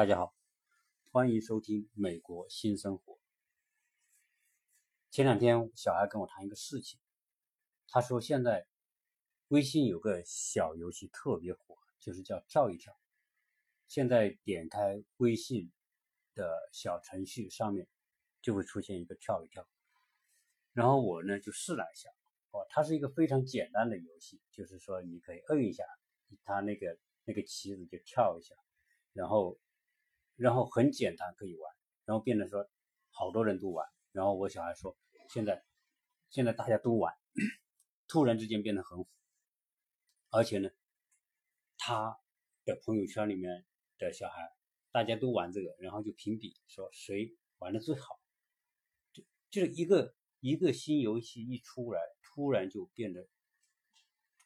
[0.00, 0.34] 大家好，
[1.12, 3.12] 欢迎收听《美国新生活》。
[5.10, 6.98] 前两天小孩跟我谈一个事情，
[7.86, 8.66] 他说现在
[9.48, 12.98] 微信有个小游戏特别火，就是叫跳一跳。
[13.88, 15.70] 现在点开微信
[16.34, 17.86] 的小程序上面，
[18.40, 19.68] 就会出现一个跳一跳。
[20.72, 22.08] 然后我呢就试了一下，
[22.52, 25.84] 哦，它是一个非常简单的游戏，就是说你可以摁一下，
[26.44, 28.54] 它那个那个旗子就跳一下，
[29.12, 29.60] 然后。
[30.40, 31.76] 然后很简单，可以玩，
[32.06, 32.66] 然后变得说
[33.10, 34.96] 好多人都玩，然后我小孩说
[35.28, 35.62] 现在
[36.30, 37.14] 现在大家都玩，
[38.08, 39.06] 突然之间变得很火，
[40.30, 40.70] 而且呢，
[41.76, 42.18] 他
[42.64, 43.66] 的朋友圈里面
[43.98, 44.50] 的小孩
[44.90, 48.18] 大家都玩这个，然后就评比说谁玩的最好，
[49.12, 53.28] 就就是一个一个新游戏一出来，突然就变得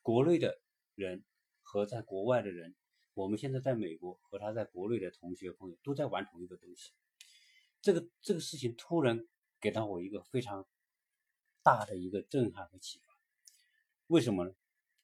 [0.03, 0.61] 国内的
[0.97, 1.25] 人
[1.63, 2.75] 和在国外的人。
[3.15, 6.91] 我们现在在美国和他在国内的同学朋友都在玩同一个东西，
[7.81, 9.25] 这个这个事情突然
[9.61, 10.67] 给到我一个非常
[11.63, 13.17] 大的一个震撼和启发。
[14.09, 14.53] 为什么呢？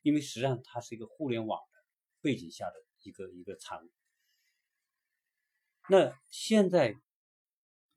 [0.03, 1.79] 因为实际上它是一个互联网的
[2.21, 3.91] 背景下的一个一个产物。
[5.89, 6.97] 那现在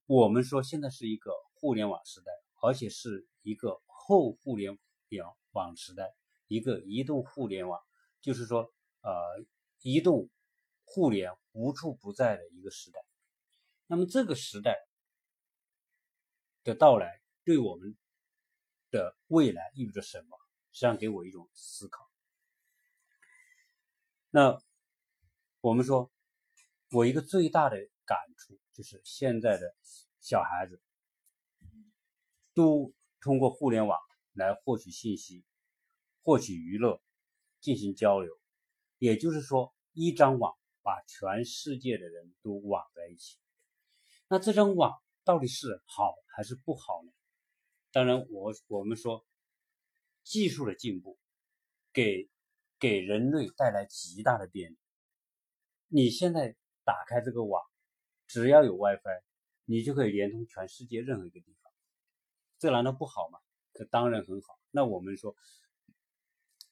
[0.05, 4.77] 我们说现在是一个互联网时代，而且是一个后互联
[5.53, 6.13] 网时代，
[6.47, 7.81] 一个移动互联网，
[8.21, 9.43] 就是说呃。
[9.83, 10.29] 移动
[10.85, 13.05] 互联无处不在的一个时代，
[13.85, 14.77] 那么这个时代
[16.63, 17.95] 的到来对我们
[18.89, 20.37] 的未来意味着什么？
[20.71, 22.09] 实际上给我一种思考。
[24.29, 24.57] 那
[25.59, 26.11] 我们说，
[26.91, 29.75] 我一个最大的感触就是现在的
[30.21, 30.81] 小孩子
[32.53, 33.99] 都通过互联网
[34.31, 35.43] 来获取信息、
[36.23, 37.01] 获取娱乐、
[37.59, 38.33] 进行交流。
[39.03, 43.37] 也就是说，一张网把全世界的人都网在一起。
[44.29, 47.11] 那这张网到底是好还是不好呢？
[47.91, 49.25] 当然，我我们说，
[50.23, 51.19] 技术的进步
[51.91, 52.29] 给
[52.79, 54.77] 给人类带来极大的便利。
[55.89, 57.61] 你现在打开这个网，
[58.25, 59.21] 只要有 WiFi，
[59.65, 61.69] 你就可以连通全世界任何一个地方。
[62.57, 63.37] 这难道不好吗？
[63.73, 64.57] 这当然很好。
[64.71, 65.35] 那我们说，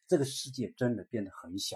[0.08, 1.76] 这个世界真的变得很小。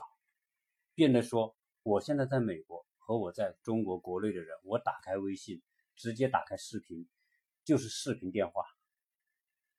[0.96, 5.62] 变得说，我现在在美国和我在中国国内的人，我打开微信，
[5.96, 7.06] 直接打开视频，
[7.66, 8.64] 就是视频电话。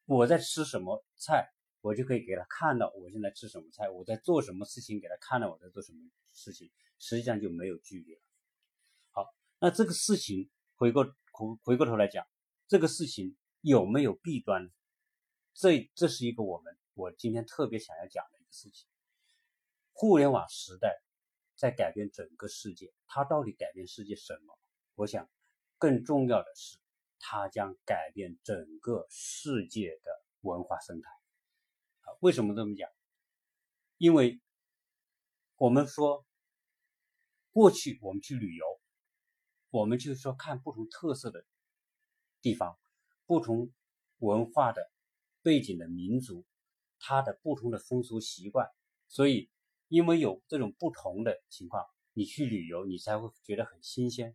[0.05, 1.51] 我在吃什么菜，
[1.81, 5.99] 我就可以给他看到我现在吃什么菜；我在做什么事情，给他看到我在做什么
[6.35, 8.21] 事情，实际上就没有距离了。
[9.11, 12.27] 好，那这个事情回过回回过头来讲，
[12.69, 14.71] 这个事情有没有弊端？
[15.55, 18.87] 这这是一个我们我今天特别想要讲的一个事情。
[19.93, 21.06] 互联网时代。
[21.57, 24.59] 在改变整个世界，它到底改变世界什么？
[24.95, 25.29] 我想，
[25.79, 26.79] 更重要的是，
[27.19, 31.11] 它将改变整个世界的文化生态。
[32.03, 32.91] 啊，为什么这么讲？
[33.97, 34.39] 因为
[35.57, 36.27] 我们说，
[37.53, 38.67] 过去我们去旅游，
[39.71, 41.47] 我们就是说看不同特色的
[42.43, 42.79] 地方，
[43.25, 43.73] 不同
[44.19, 44.91] 文化的
[45.41, 46.45] 背景的民族，
[46.99, 48.71] 它的不同的风俗习惯，
[49.09, 49.51] 所以。
[49.89, 54.35] 因为有这种不同的情况，你去旅游，你才会觉得很新鲜。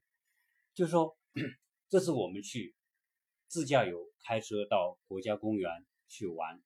[0.74, 1.18] 就说，
[1.90, 2.74] 这是我们去
[3.48, 6.62] 自驾游，开车到国家公园去玩。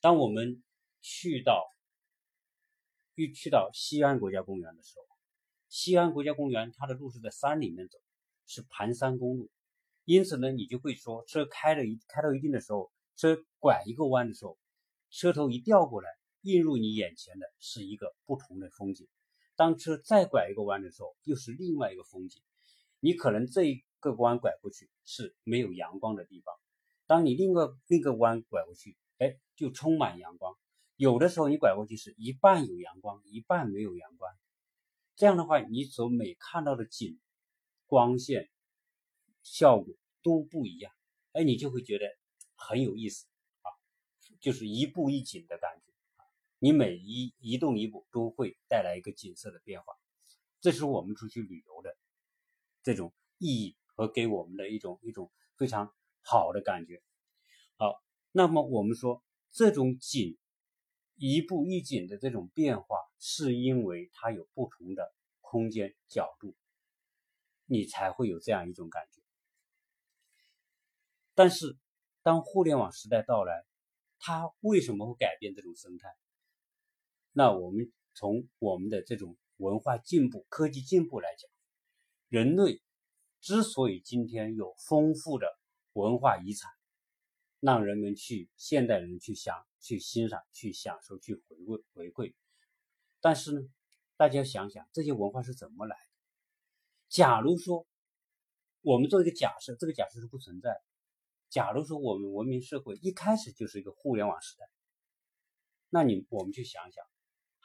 [0.00, 0.62] 当我们
[1.02, 1.74] 去到
[3.14, 5.06] 一去到西安国家公园的时候，
[5.68, 7.98] 西安国家公园它的路是在山里面走，
[8.46, 9.50] 是盘山公路，
[10.04, 14.58] 因此呢，你就会说，车开了一开到一定的时候，车拐一个弯的时候，
[15.10, 16.17] 车头一调过来。
[16.42, 19.08] 映入你眼前的是一个不同的风景。
[19.56, 22.42] 当车再拐一个弯的时候，又是另外一个风景。
[23.00, 26.54] 你可能这一个弯拐过去是没有阳光的地方，
[27.06, 30.56] 当你另个另一个弯拐过去，哎，就充满阳光。
[30.96, 34.32] 有的时候你拐过去是一半有阳光，一半没有阳光。
[35.16, 37.18] 这样的话，你所每看到的景、
[37.86, 38.48] 光线、
[39.42, 40.92] 效果都不一样，
[41.32, 42.06] 哎，你就会觉得
[42.54, 43.26] 很有意思
[43.62, 43.70] 啊，
[44.40, 45.57] 就是一步一景的。
[46.58, 49.94] 你每一移动一步都会带来一个景色的变化，
[50.60, 51.96] 这是我们出去旅游的
[52.82, 57.00] 这种意义和给我们的一种一种非常好的感觉。
[57.76, 58.02] 好，
[58.32, 59.22] 那么我们说
[59.52, 60.36] 这种景
[61.14, 66.56] 一步一景的这种变化，是因为它有不同的空间角度，
[67.66, 69.22] 你才会有这样一种感觉。
[71.34, 71.76] 但是
[72.22, 73.64] 当互联网时代到来，
[74.18, 76.08] 它为什么会改变这种生态？
[77.38, 81.48] 那我们从我们的这种文化进步、科技进步来讲，
[82.26, 82.82] 人类
[83.40, 85.46] 之所以今天有丰富的
[85.92, 86.68] 文化遗产，
[87.60, 92.34] 让人们去现代人去想、去欣赏、去享受、去回味回馈，
[93.20, 93.60] 但是呢，
[94.16, 96.02] 大家想想这些文化是怎么来的？
[97.08, 97.86] 假如说
[98.80, 100.82] 我们做一个假设，这个假设是不存在。
[101.50, 104.68] 假如说我们文明社会一开始就是一个互联网时代，
[105.88, 107.04] 那你我们去想想，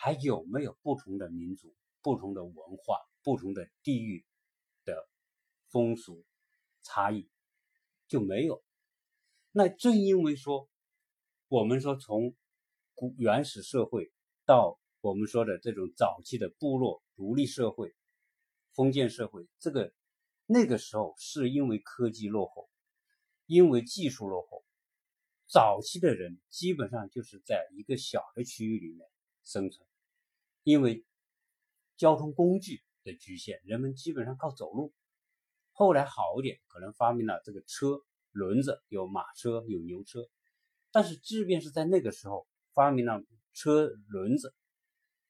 [0.04, 4.26] 还有没有不同的民族、不同的文化、不同的地域
[4.84, 5.08] 的
[5.70, 6.26] 风俗
[6.82, 7.30] 差异
[8.10, 8.62] 就没有？
[9.54, 10.68] 那正因为说，
[11.48, 12.36] 我们说从
[12.94, 14.12] 古原始社会
[14.46, 17.96] 到我们说的这种早期的部落独立社会、
[18.74, 19.94] 封建社会，这个
[20.46, 22.70] 那个时候是因为科技落后。
[23.46, 24.66] 因为技术落后，
[25.48, 29.08] 早期的人基本上就是在一个小的区域里面
[29.44, 29.88] 生存。
[30.64, 31.06] 因为
[31.98, 34.94] 交通工具的局限，人们基本上靠走路。
[35.72, 38.00] 后来好一点，可能发明了这个车
[38.32, 40.28] 轮子，有马车，有牛车。
[40.92, 43.24] 但是即便是在那个时候发明了
[43.54, 44.54] 车轮子，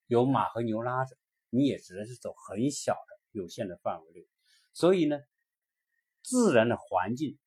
[0.08, 1.16] 有马和牛拉着，
[1.50, 4.28] 你也只能是走很小的有限的范围内。
[4.74, 5.20] 所以呢，
[6.22, 7.38] 自然的环境。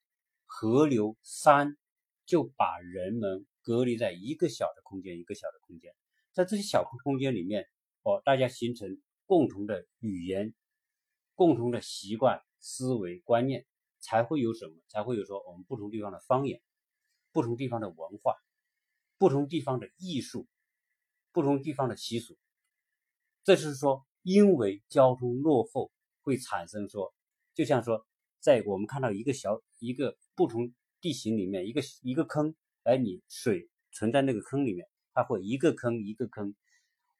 [0.49, 1.77] 河流、山
[2.25, 5.93] 就把人们隔离在一个小的空间，一个小的空间，
[6.33, 7.69] 在这些小空空间里面，
[8.07, 10.55] 哦，大家形成共同的语言、
[11.35, 13.67] 共同的习惯、思维观念，
[13.99, 14.75] 才会有什么？
[14.89, 16.63] 才会有说我们不同地方的方言、
[17.33, 18.37] 不同地方的文化、
[19.19, 20.47] 不同地方的艺术、
[21.33, 22.39] 不同地方的习俗。
[23.43, 27.13] 这是说，因为交通落后，会产生说，
[27.55, 28.07] 就像说，
[28.39, 30.17] 在我们看到一个小一个。
[30.37, 30.71] 不同
[31.01, 36.55] 地形里面，一个一个坑，哎，你水存在那个坑里面，它会一个坑一个坑。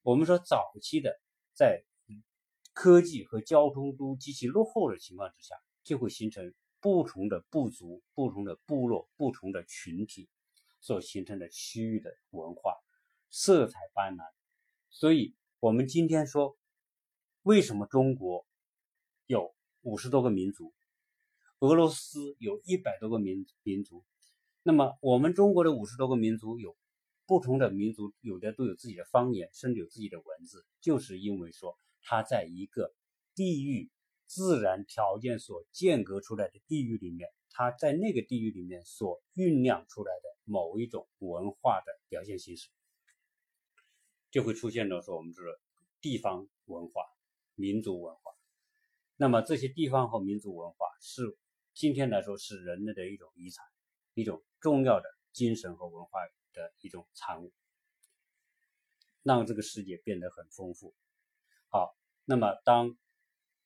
[0.07, 1.21] 我们说早期的，
[1.53, 1.83] 在
[2.73, 10.29] 科技和交通都极其落后的情况之下，就会形成不同的部族、不同的部落、不同的群体
[10.81, 12.77] 所形成的区域的文化，
[13.31, 14.23] 色彩斑斓。
[14.91, 16.57] 所以，我们今天说，
[17.43, 18.47] 为什么中国
[19.27, 20.73] 有五十多个民族？
[21.59, 24.05] 俄罗斯有一百多个民民族，
[24.63, 26.77] 那么我们中国的五十多个民族有
[27.27, 32.95] 不同的民族，有的都有自己的方言，甚至有自己的文字，就是因为说它在一个
[33.35, 33.91] 地域
[34.27, 42.69] 自然条件所间隔出来的地域里面，它在那个地域里面所酝酿出来的某一种文化的表现形式，
[44.31, 45.45] 就会出现了说我们说
[46.01, 47.03] 地方文化、
[47.55, 48.21] 民族文化。
[49.17, 51.37] 那么这些地方和民族文化是。
[51.79, 53.63] 今天来说是人类的一种遗产，
[54.15, 56.21] 一种重要的精神和文化
[56.57, 57.53] 的一种产物，
[59.23, 60.93] 让这个世界变得很丰富。
[61.69, 62.97] 好，那么当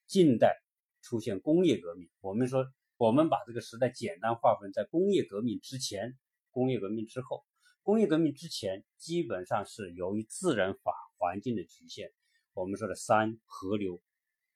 [0.07, 0.61] 近代
[1.01, 6.19] 出现工业革命，我们说我们把这个时代简单划分在工业革命之前、
[6.51, 7.47] 工业革命之后。
[7.83, 12.13] 工业革命之前基本上是由于自然法环境的局限，
[12.53, 14.03] 我们说的山河流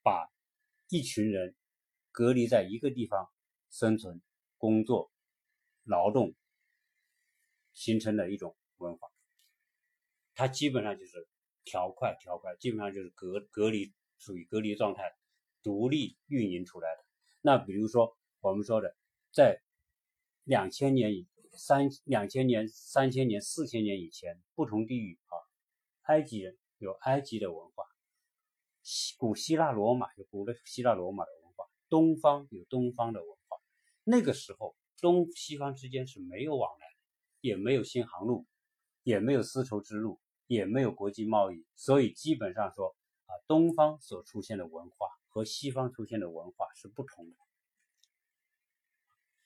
[0.02, 0.28] 把
[0.88, 1.56] 一群人
[2.10, 3.30] 隔离在一个地方。
[3.70, 4.22] 生存、
[4.56, 5.10] 工作、
[5.82, 6.32] 劳动
[7.74, 9.10] 形成的一种文化，
[10.34, 11.28] 它基本上就是
[11.64, 15.14] 条块条块，基本上就是隔隔离，属于隔离状态，
[15.62, 17.04] 独立运营出来的。
[17.40, 18.96] 那比如说我们说的，
[19.32, 19.60] 在
[20.44, 25.34] 两千年以三两千年、三千年、四千年以前，不同地域啊，
[26.02, 27.84] 埃及人有埃及的文化，
[29.18, 33.58] 古希腊罗马有古的希腊罗马的文化，东方有东方的文化。
[34.04, 36.83] 那个时候，东西方之间是没有往来，
[37.44, 38.46] 也没有新航路，
[39.02, 42.96] 也没有丝绸之路，也没有国际贸易，所以基本上说
[43.26, 47.36] 啊，东方所出现的文化和西方出现的文化是不同的。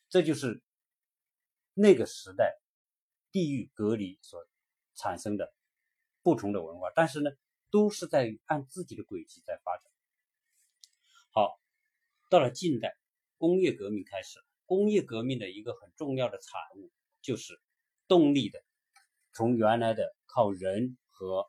[0.09, 0.63] 这就是
[1.75, 2.57] 那个时代
[3.33, 4.47] 地域隔离所
[4.95, 5.53] 产生的
[6.23, 7.33] 不同的文化，但是呢，
[7.73, 9.91] 都是在按自己的轨迹在发展。
[11.33, 11.61] 好，
[12.31, 12.97] 到了近代，
[13.39, 14.39] 工业革命开始。
[14.67, 17.61] 工业革命的一个很重要的产物就是
[18.09, 18.65] 动力的，
[19.33, 21.49] 从原来的靠人和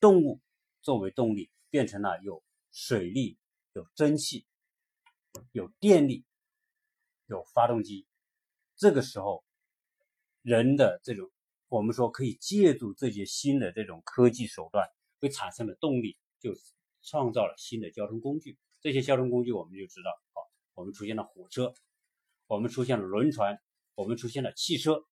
[0.00, 0.40] 动物
[0.82, 2.42] 作为动力，变成了有
[2.72, 3.38] 水力、
[3.72, 4.44] 有蒸汽、
[5.52, 6.24] 有电力、
[7.26, 8.06] 有发动机。
[8.76, 9.44] 这个时候，
[10.42, 11.30] 人的这种
[11.68, 14.88] 我们说可以借助这些新的这种科技手段，
[15.20, 16.52] 会产生了动力，就
[17.02, 18.58] 创造了新的交通工具。
[18.80, 20.10] 这些交通工具我们就知道。
[20.32, 20.40] 好
[20.74, 21.74] 我们出现了火车，
[22.46, 23.60] 我们出现了轮船，
[24.00, 25.04] 我们出现了汽车。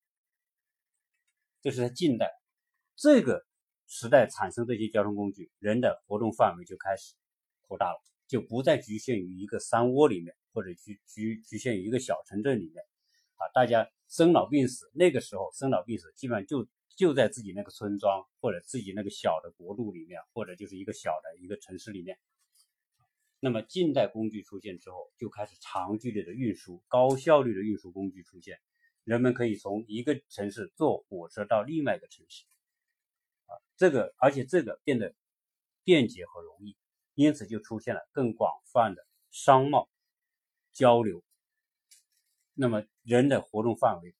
[1.60, 2.30] 这是在近代
[2.96, 3.44] 这个
[3.86, 7.14] 时代产生这些交通工具，人的活动范围就开始
[7.66, 8.00] 扩大了。
[8.26, 12.82] 就不再局限于一个山窝里面，或者局局局限于一个小城镇里面
[13.36, 13.44] 啊。
[13.52, 16.66] 大家生老病死，那个时候生老病死基本上就
[16.96, 22.18] 就在自己那个村庄或者自己那个小的国度里面，或者就是一个小的一个城市里面。
[23.40, 28.58] 那么近代工具出现之后，就开始长距离的运输、高效率的运输工具出现，
[29.08, 32.44] 人们可以从一个城市坐火车到另外一个城市，
[33.46, 35.14] 啊，这个而且这个变得
[35.82, 36.76] 便捷和容易，
[37.14, 39.88] 因此就出现了更广泛的商贸
[40.74, 41.24] 交流。
[42.52, 44.14] 那么人的活动范围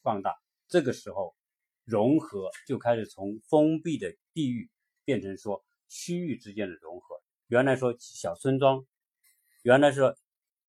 [0.00, 1.36] 放大，这个时候
[1.84, 4.70] 融合就开始从封闭的地域
[5.04, 7.20] 变成说区域之间的融合。
[7.48, 8.86] 原来说小村庄，
[9.60, 10.16] 原来说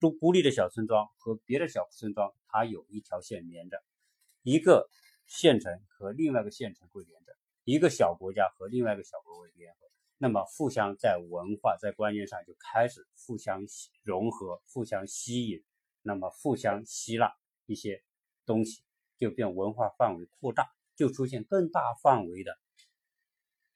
[0.01, 3.81] 都孤立的小村庄和别的小村庄，它有一条线连着，
[4.41, 4.89] 一个
[5.27, 9.79] 县城和另外一个县城会连着，一个小国家和另外一个小国会联合，
[10.17, 13.61] 那么互相在文化在观念上就开始互相
[14.03, 15.63] 融合、互相吸引，
[16.01, 17.31] 那么互相吸纳
[17.67, 18.03] 一些
[18.45, 18.81] 东西，
[19.17, 22.57] 就变文化范围扩大，就出现更大范围的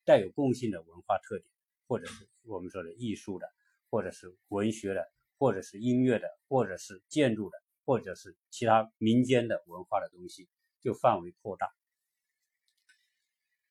[0.03, 1.47] 带有共性的文化特点。
[1.87, 3.47] 或者是我们说的艺术的，
[3.91, 10.47] 或者是文学的，或者是音乐的，或者是建筑的，或者是其他民间的文化的东西，
[10.81, 11.73] 就范围扩大。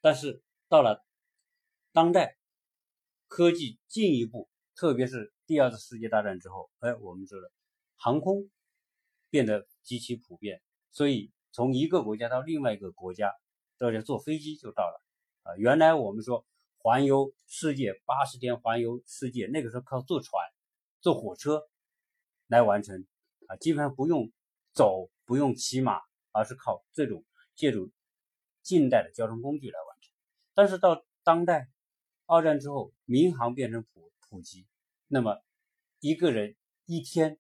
[0.00, 1.04] 但是到了
[1.92, 2.36] 当代，
[3.28, 7.50] 科技进一步，特别是第二次世界大战之后，哎，我们说的
[7.96, 8.50] 航空
[9.30, 13.32] 变得极其普遍，所以从一个国家到另外一个国家，
[13.78, 15.00] 大家坐飞机就到了。
[15.42, 16.46] 啊，原来我们说。
[16.86, 20.46] 环游世界八十天，环游世界那个时候靠坐船、
[21.04, 21.68] 坐火车
[22.46, 23.06] 来完成
[23.46, 24.32] 啊，基本上不用
[24.72, 26.00] 走，不用骑马，
[26.32, 27.92] 而是靠这种借助
[28.62, 30.10] 近代的交通工具来完成。
[30.54, 31.68] 但是到当代，
[32.24, 34.66] 二战之后，民航变成普普及，
[35.06, 35.44] 那么
[36.00, 36.56] 一个人
[36.86, 37.38] 一天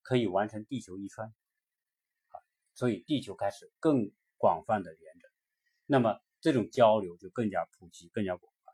[0.00, 2.40] 可以完成地球一圈啊，
[2.72, 5.28] 所以地球开始更广泛的连着，
[5.84, 8.72] 那么这种交流就更加普及，更加广泛。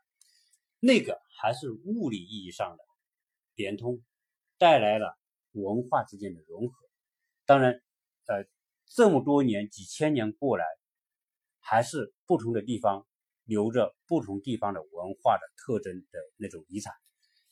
[0.79, 2.85] 那个还是物理意义上的
[3.55, 4.01] 连通，
[4.63, 5.17] 带来了
[5.51, 6.87] 文化之间的融合。
[7.45, 7.73] 当然，
[8.27, 8.45] 呃，
[8.85, 10.63] 这么多年几千年过来，
[11.59, 13.05] 还是不同的地方
[13.43, 16.93] 留着不同地方的文化的特征的那种遗产，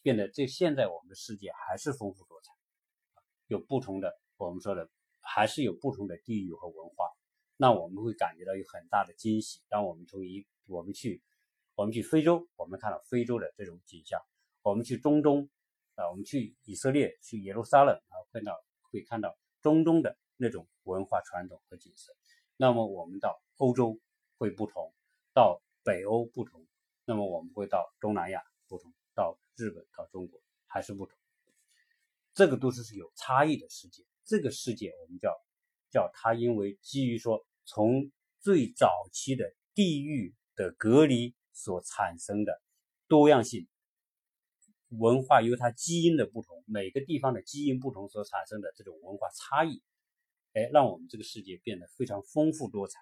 [0.01, 2.53] 变得这现在我们的世界还是丰富多彩，
[3.47, 4.89] 有不同的我们说的
[5.19, 7.09] 还是有不同的地域和文化。
[7.57, 9.59] 那我们会感觉到有很大的惊喜。
[9.67, 11.21] 当我们从一我们去。
[11.75, 14.19] 我们去非洲，我们看到非洲的这种景象；
[14.61, 15.49] 我们去中东，
[16.01, 22.15] 啊，我们去以色列、去耶路撒冷啊，看到会看到中东的那种文化传统和景色。
[22.57, 23.99] 那么我们到欧洲
[24.37, 24.93] 会不同，
[25.33, 26.65] 到北欧不同，
[27.05, 31.17] 那么我们会到东南亚不同，到日本、到中国还是不同。
[32.33, 34.03] 这个都是是有差异的世界。
[34.25, 35.35] 这个世界我们叫
[35.89, 41.35] 叫它，因为基于说从最早期的地域的隔离。
[41.53, 42.61] 所产生的
[43.09, 43.67] 多样性
[44.91, 49.81] 文化，由它基因的不同，每个地方的基因不同所产生的这种文化差异，
[50.53, 52.99] 哎，让我们这个世界变得非常丰富多彩，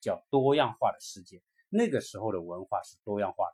[0.00, 1.42] 叫多样化的世界。
[1.68, 3.44] 那个时候的文化是多样化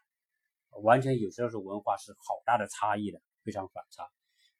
[0.70, 4.08] 的，完全有时候是文化是好大的差异的，非常反差。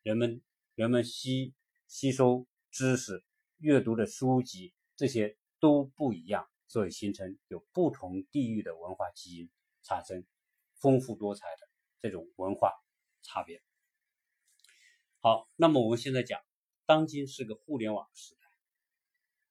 [0.02, 0.42] 人们
[0.74, 1.54] 人们吸
[1.86, 3.24] 吸收知识、
[3.58, 9.50] 阅读的书籍这些都不一样，所以形成有不同地域的文化基因。
[9.84, 10.24] 产生
[10.80, 11.68] 丰富多彩的
[12.00, 12.72] 这种文化
[13.22, 13.62] 差别。
[15.20, 16.40] 好，那么我们现在讲，
[16.84, 18.40] 当今是个互联网时代。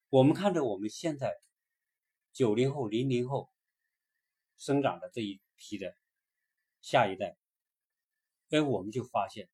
[0.09, 1.39] 我们看着我们现在
[2.33, 3.49] 九零后、零零后
[4.57, 5.97] 生长的这一批的
[6.81, 7.37] 下一代，
[8.49, 9.49] 哎，我们就发现，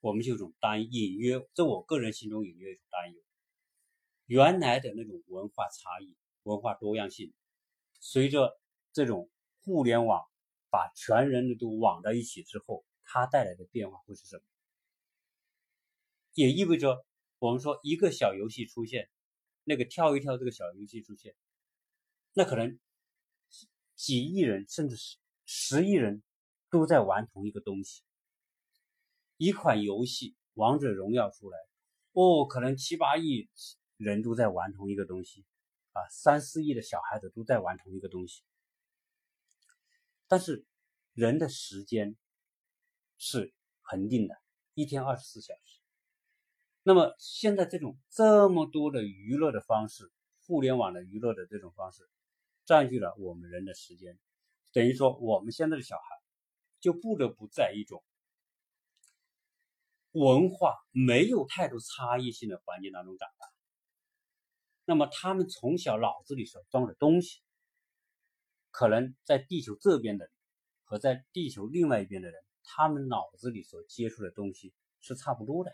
[0.00, 3.20] 我们就有种担隐约，在我个人心中隐约一种担忧。
[4.26, 7.32] 原来的那种文化差异、文化多样性，
[8.00, 8.60] 随着
[8.92, 9.30] 这种。
[9.60, 10.24] 互联网
[10.70, 14.42] 把全人类都网在一起之后，它带来的变化会是什么？
[16.34, 17.06] 也意味着
[17.38, 19.08] 我们说一个小游戏出现，
[19.64, 21.34] 那个跳一跳这个小游戏出现，
[22.34, 22.78] 那可能
[23.94, 26.22] 几亿人甚至是十亿人
[26.68, 28.02] 都在玩同一个东西。
[29.38, 31.58] 一款游戏《王者荣耀》出来，
[32.12, 33.48] 哦，可能七八亿
[33.96, 35.46] 人都在玩同一个东西，
[35.92, 38.42] 啊，三四亿的小孩子都在玩同一个东西。
[40.26, 40.66] 但是
[41.14, 42.14] 人的时间
[43.18, 44.34] 是恒定的，
[44.74, 45.80] 一天二十四小时。
[46.82, 50.10] 那么现在这种这么多的娱乐的方式，
[50.46, 52.08] 互联网的娱乐的这种方式，
[52.64, 54.18] 占据了我们人的时间，
[54.72, 56.02] 等于说我们现在的小孩
[56.80, 58.02] 就不得不在一种
[60.12, 63.46] 文化没有太多差异性的环境当中长大，
[64.86, 67.40] 那么他们从小脑子里所装的东西，
[68.70, 70.30] 可能在地球这边的
[70.84, 75.72] 和在地球另外一边的人，他们脑子里所接触的东西是差不多的，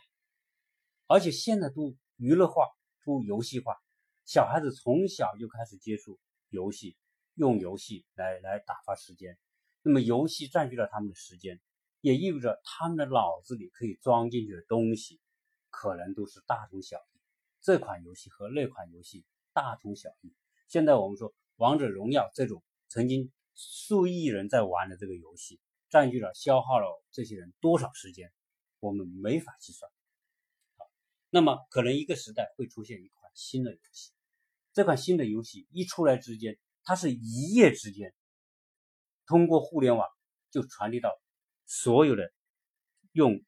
[1.08, 2.68] 而且现在都娱乐化、
[3.04, 3.76] 都游戏化，
[4.24, 6.20] 小孩子从小就开始接触
[6.50, 6.96] 游戏，
[7.34, 9.36] 用游戏来来打发时间，
[9.82, 11.60] 那么游戏占据了他们的时间。
[12.00, 15.22] 也意味着他们的脑子里可以装进去的东西，
[15.70, 17.18] 可能都是大同小异。
[17.62, 19.24] 这款游戏和那款游戏
[19.54, 20.34] 大同小异。
[20.68, 25.58] 现在我们说王者荣耀这种曾经数亿人在玩的这个游戏，
[25.94, 28.32] 占据了消耗了这些人多少时间，
[28.80, 29.88] 我们没法计算。
[30.76, 30.90] 好，
[31.30, 34.10] 那么可能一个时代会出现一款新的游戏，
[34.72, 38.12] 这款新的游戏一出来之间，它是一夜之间
[39.24, 40.08] 通过互联网
[40.50, 41.16] 就传递到。
[41.66, 42.30] 所有的
[43.12, 43.42] 用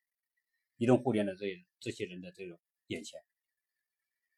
[0.76, 3.20] 移动互联的这这些人的这种眼前，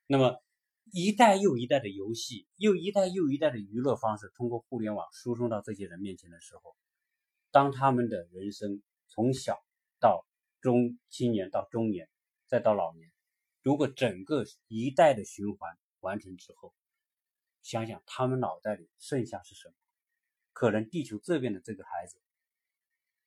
[0.07, 0.43] 那么
[0.91, 6.75] 一代又一代的游戏，又一代又一代的娱乐方式，通过互联网输送到这些人面前的时候，
[7.51, 9.63] 当他们的人生从小
[9.99, 10.27] 到
[10.61, 12.09] 中青年到中年
[12.47, 13.11] 再到老年，
[13.63, 16.75] 如果整个一代的循环完成之后，
[17.63, 19.75] 想想他们脑袋里剩下是什么？
[20.53, 22.21] 可能地球这边的这个孩子。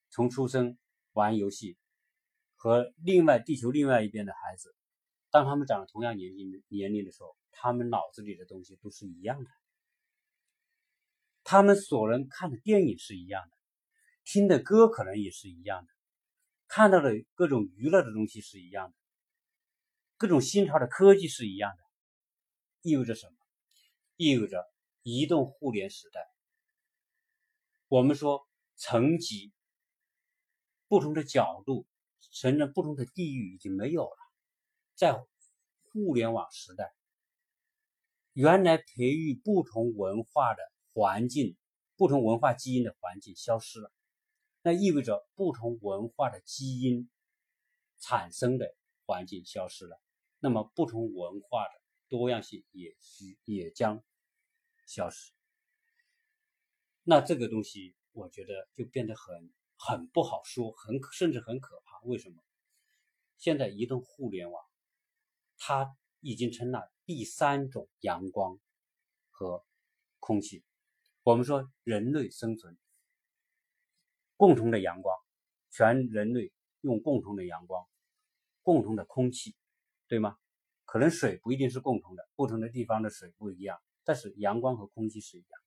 [0.09, 0.77] 从出生
[1.13, 1.77] 玩游戏，
[2.55, 4.75] 和另外地球另外一边的孩子，
[5.29, 9.49] 当他们长了同样年龄年龄的时候，他们脑子里的东西都是一样的，
[11.43, 13.55] 他们所能看的电影是一样的，
[14.23, 15.91] 听的歌可能也是一样的，
[16.67, 18.95] 看到的各种娱乐的东西是一样的，
[20.17, 21.83] 各种新潮的科技是一样的，
[22.81, 23.33] 意味着什么？
[24.15, 24.63] 意味着
[25.01, 26.21] 移动互联时代。
[27.87, 29.51] 我们说层级。
[30.87, 31.87] 不同的角度，
[32.33, 34.17] 承认不同的地域已经没有了。
[34.93, 35.13] 在
[35.83, 36.93] 互联网时代，
[38.33, 41.55] 原来培育不同文化的环境、
[41.95, 43.89] 不同文化基因的环境消失了，
[44.61, 47.09] 那意味着不同文化的基因
[47.99, 50.01] 产生的环境消失了，
[50.39, 54.03] 那么不同文化的多样性也需也将
[54.85, 55.31] 消失。
[57.03, 59.53] 那这个东西，我觉得就变得很。
[59.83, 61.99] 很不好说，很甚至很可怕。
[62.03, 62.43] 为什么？
[63.39, 64.63] 现在移动互联网，
[65.57, 68.59] 它已经成了第三种阳光
[69.31, 69.65] 和
[70.19, 70.63] 空气。
[71.23, 72.77] 我们说人类生存
[74.41, 75.15] 共同的阳光，
[75.69, 77.85] 全人类用共同的阳光，
[78.63, 79.55] 共同的空气，
[80.07, 80.35] 对吗？
[80.83, 85.61] 可能水不一定是共同的，不同的地方的水不一样，但是阳光和空气是一样。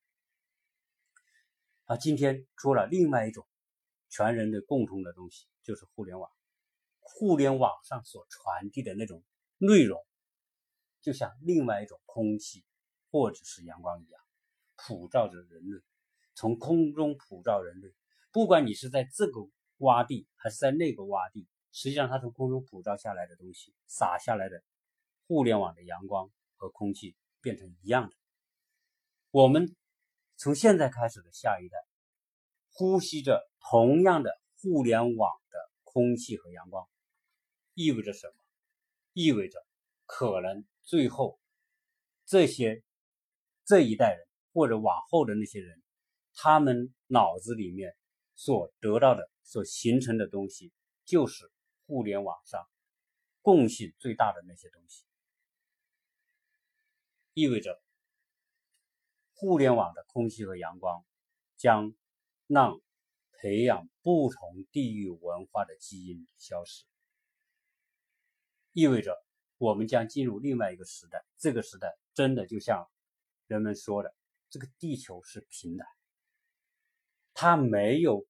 [1.84, 3.46] 啊，今天出了另外一种。
[4.10, 6.28] 全人类共同的东西就是互联网，
[6.98, 9.22] 互联网上所传递的那种
[9.58, 10.04] 内容，
[11.00, 12.64] 就像另外一种空气
[13.12, 14.20] 或者是阳光一样，
[14.74, 15.80] 普照着人类，
[16.34, 17.94] 从空中普照人类。
[18.34, 24.60] 不管你是在这个洼地还是在那个洼地，实际上它从空中普照下来的东西，洒下来的
[25.28, 28.16] 互联网的阳光和空气变成一样的。
[29.30, 29.76] 我们
[30.36, 31.78] 从现在开始的下一代，
[32.72, 33.48] 呼吸着。
[33.70, 36.86] 同样的互联网的空气和阳光，
[37.72, 38.34] 意味着什么？
[39.14, 39.64] 意味着
[40.04, 41.40] 可能最后
[42.26, 42.82] 这些
[43.64, 45.82] 这一代人或者往后的那些人，
[46.34, 47.96] 他们脑子里面
[48.34, 50.72] 所得到的、所形成的东西，
[51.04, 51.50] 就是
[51.86, 52.66] 互联网上
[53.42, 55.04] 共性最大的那些东西，
[57.32, 57.82] 意味着
[59.32, 61.04] 互联网的空气和阳光
[61.56, 61.94] 将
[62.46, 62.80] 让。
[63.36, 66.86] 培养不同地域文化的基因消失，
[68.72, 69.22] 意味着
[69.58, 71.22] 我们将进入另外一个时代。
[71.36, 72.88] 这个时代真的就像
[73.46, 74.14] 人们说的，
[74.48, 75.84] 这个地球是平的，
[77.34, 78.26] 它没有，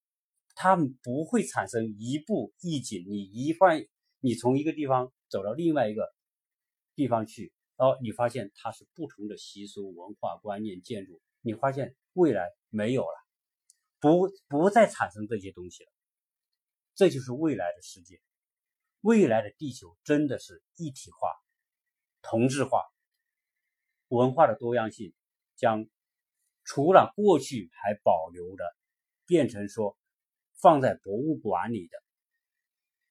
[0.55, 3.05] 它不会产生一步一景。
[3.07, 3.87] 你一换，
[4.19, 6.12] 你从一个地方走到另外一个
[6.95, 11.21] 地方去，哦，你发现它是不同的习俗、文化、观念、建筑。
[11.43, 13.25] 你发现未来没有了。
[14.01, 15.90] 不，不再产生这些东西了，
[16.95, 18.21] 这就是未来的世界。
[19.01, 21.31] 未来的地球真的是一体化、
[22.23, 22.83] 同质化，
[24.09, 25.12] 文化的多样性
[25.57, 25.87] 将
[26.64, 28.64] 除了过去还保留的，
[29.27, 29.97] 变成说
[30.61, 32.03] 放在博物馆里的，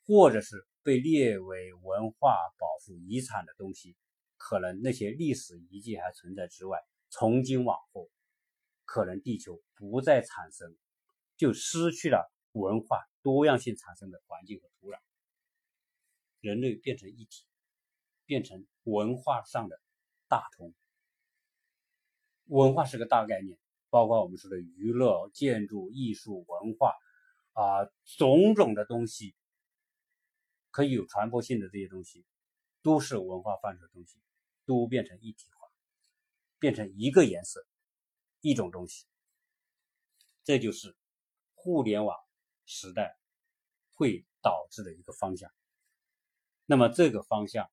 [0.06, 3.95] 或者是被列为文化保护遗产的东西，
[4.38, 8.10] 可能那些历史遗迹还存在之外，从今往后，
[8.86, 10.76] 可能地球不再产生。
[11.36, 14.99] 就失去了文化多样性产生的环境和土壤。
[16.39, 17.43] 人类变成一体，
[18.26, 19.82] 变成文化上的
[20.30, 20.76] 大同。
[22.45, 23.58] 文化是个大概念，
[23.93, 26.95] 包括我们说的娱乐、建筑、艺术、文化
[27.51, 27.86] 啊，
[28.17, 29.36] 种种的东西
[30.71, 32.25] 可以有传播性的这些东西，
[32.82, 34.19] 都是文化范畴的东西，
[34.65, 35.67] 都变成一体化，
[36.58, 37.63] 变成一个颜色，
[38.41, 39.06] 一种东西。
[40.43, 40.97] 这就是
[41.53, 42.17] 互联网
[42.65, 43.19] 时代
[43.91, 45.51] 会导致的一个方向。
[46.65, 47.69] 那么这个方向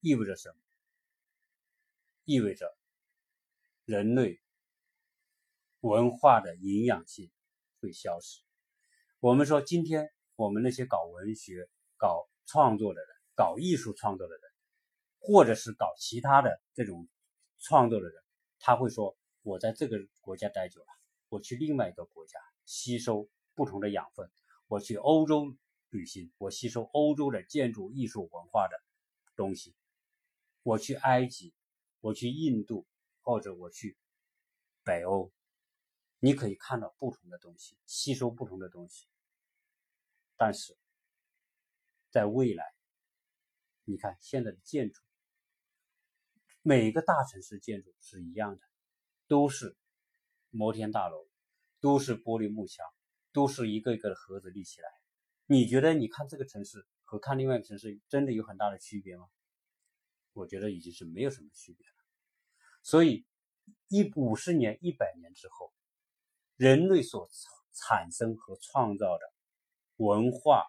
[0.00, 0.56] 意味着什么？
[2.24, 2.74] 意味着。
[3.84, 4.40] 人类
[5.84, 7.30] 文化的营养性
[7.78, 8.40] 会消失。
[9.20, 11.68] 我们说，今天我们那些搞文学、
[11.98, 14.42] 搞创作的人、搞艺术创作的人，
[15.20, 17.06] 或者是搞其他的这种
[17.58, 18.14] 创作的人，
[18.58, 20.86] 他会说：“我在这个国家待久了，
[21.28, 24.26] 我去另外一个国家吸收不同的养分；
[24.68, 25.54] 我去欧洲
[25.90, 28.76] 旅行，我吸收欧洲的建筑、艺术、文化的
[29.36, 29.74] 东西；
[30.62, 31.52] 我去埃及，
[32.00, 32.86] 我去印度。”
[33.26, 33.96] 或者我去
[34.84, 35.32] 北欧，
[36.24, 39.06] 你可以看到不同的东西，吸收不同的东西。
[40.38, 40.74] 但是，
[42.10, 42.64] 在未来，
[43.84, 45.02] 你看现在的建筑，
[46.62, 48.62] 每个大城市建筑是一样的，
[49.28, 49.76] 都是
[50.48, 51.28] 摩天大楼，
[51.78, 52.86] 都是玻璃幕墙，
[53.30, 54.88] 都是一个一个的盒子立起来。
[55.44, 59.28] 你觉得你看这个城市和看另外一个城市真的有很大的区别吗？
[60.32, 61.94] 我觉得已经是没有什么区别了。
[62.82, 63.26] 所以，
[63.88, 65.70] 一五十年、一百年之后，
[66.56, 67.28] 人类所
[67.72, 69.32] 产生和创造的
[69.96, 70.64] 文化、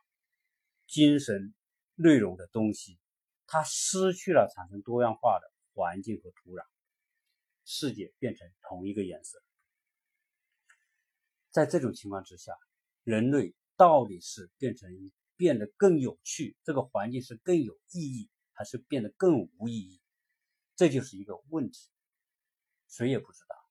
[0.87, 1.53] 精神
[1.93, 2.97] 内容的东西，
[3.45, 6.65] 它失去了产生多样化的环境和土壤，
[7.65, 9.41] 世界变成同一个颜色。
[11.51, 12.57] 在这种情况之下，
[13.03, 14.89] 人类到底是变成
[15.37, 20.01] 变得更有趣，这个环境是更有意义，还是变得更无意义？
[20.75, 21.89] 这就是一个问题。
[22.87, 23.64] 谁也不知道。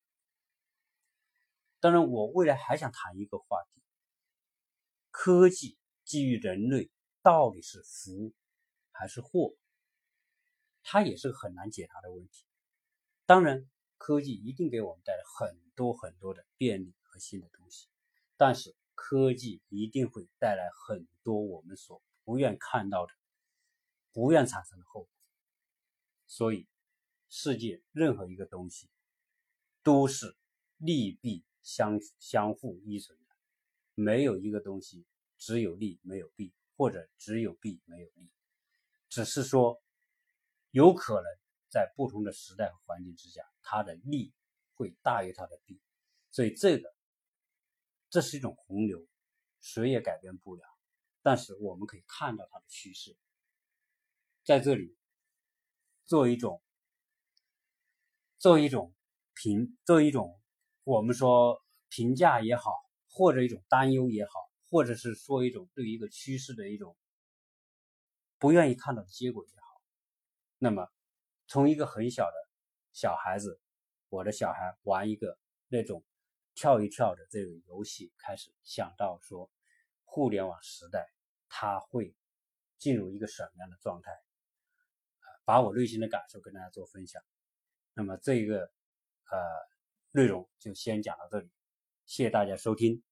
[1.85, 3.79] 当然，我未来还想谈一个话题：
[5.11, 6.89] 科技基于人类
[7.21, 8.33] 到底是福
[8.89, 9.55] 还是祸？
[10.81, 12.43] 它也是个很难解答的问题。
[13.27, 13.69] 当然，
[13.99, 17.87] 科技一定给我们带来很多很多的便利和新的东西，
[18.35, 23.13] 但是科技一定会带来很多我们所不愿看到的、
[24.11, 25.09] 不愿产生的后果。
[26.25, 26.67] 所以，
[27.29, 28.89] 世界任何一个东西。
[29.83, 30.35] 都是
[30.77, 33.35] 利弊相相互依存的，
[33.95, 35.05] 没有一个东西
[35.37, 38.29] 只有利没有弊，或者只有弊没有利，
[39.09, 39.81] 只是说
[40.69, 41.25] 有可能
[41.67, 44.31] 在不同的时代和环境之下，它的利
[44.75, 45.81] 会大于它的弊，
[46.29, 46.95] 所以这个
[48.11, 49.05] 这是一种洪流，
[49.59, 50.63] 谁也改变不了，
[51.23, 53.17] 但是我们可以看到它的趋势，
[54.43, 54.95] 在这里
[56.05, 56.61] 做一种
[58.37, 58.93] 做一种。
[59.37, 60.41] 平作为一种，
[60.85, 62.71] 我们说评价也好，
[63.09, 64.31] 或者一种担忧也好，
[64.69, 66.95] 或者是说一种对一个趋势的一种
[68.37, 69.81] 不愿意看到的结果也好，
[70.59, 70.87] 那么
[71.47, 72.33] 从一个很小的
[72.93, 73.59] 小孩子，
[74.09, 76.03] 我的小孩玩一个那种
[76.53, 79.49] 跳一跳的这个游戏开始，想到说
[80.03, 81.07] 互联网时代
[81.49, 82.15] 他会
[82.77, 84.11] 进入一个什么样的状态，
[85.45, 87.19] 把我内心的感受跟大家做分享。
[87.95, 88.71] 那么这个。
[89.31, 89.39] 呃，
[90.15, 91.49] 内容就先讲到这里，
[92.05, 93.03] 谢谢大家收听。